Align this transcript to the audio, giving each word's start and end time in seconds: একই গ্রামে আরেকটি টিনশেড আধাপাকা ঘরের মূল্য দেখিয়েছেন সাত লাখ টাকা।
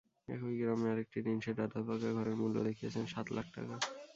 একই 0.27 0.55
গ্রামে 0.59 0.87
আরেকটি 0.91 1.17
টিনশেড 1.25 1.57
আধাপাকা 1.65 2.09
ঘরের 2.17 2.35
মূল্য 2.41 2.55
দেখিয়েছেন 2.67 3.03
সাত 3.13 3.27
লাখ 3.35 3.47
টাকা। 3.55 3.75